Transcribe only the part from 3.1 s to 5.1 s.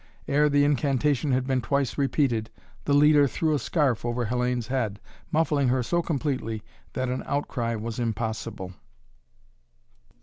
threw a scarf over Hellayne's head,